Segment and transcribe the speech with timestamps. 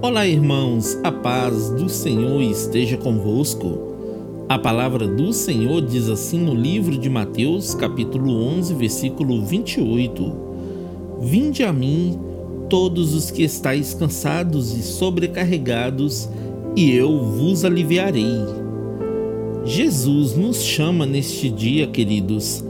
[0.00, 3.96] Olá, irmãos, a paz do Senhor esteja convosco.
[4.48, 10.32] A palavra do Senhor diz assim no livro de Mateus, capítulo 11, versículo 28:
[11.20, 12.16] Vinde a mim,
[12.70, 16.28] todos os que estáis cansados e sobrecarregados,
[16.76, 18.38] e eu vos aliviarei.
[19.64, 22.64] Jesus nos chama neste dia, queridos,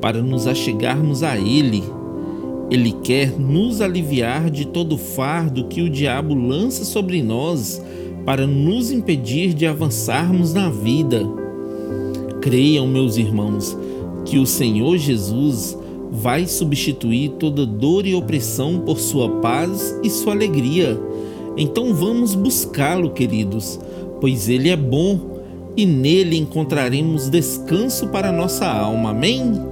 [0.00, 1.84] para nos achegarmos a Ele
[2.72, 7.82] ele quer nos aliviar de todo o fardo que o diabo lança sobre nós
[8.24, 11.22] para nos impedir de avançarmos na vida.
[12.40, 13.76] Creiam, meus irmãos,
[14.24, 15.76] que o Senhor Jesus
[16.10, 20.98] vai substituir toda dor e opressão por sua paz e sua alegria.
[21.58, 23.78] Então vamos buscá-lo, queridos,
[24.18, 25.42] pois ele é bom
[25.76, 29.10] e nele encontraremos descanso para nossa alma.
[29.10, 29.71] Amém?